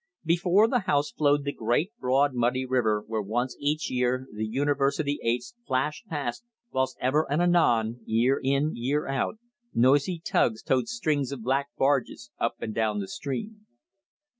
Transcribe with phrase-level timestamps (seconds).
[0.25, 5.19] Before the house flowed the great broad muddy river where once each year the University
[5.21, 9.37] eights flashed past, while ever and anon, year in, year out,
[9.75, 13.67] noisy tugs towed strings of black barges up and down the stream.